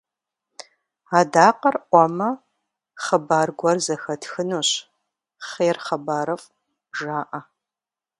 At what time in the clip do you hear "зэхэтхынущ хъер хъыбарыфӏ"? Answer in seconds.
3.85-6.47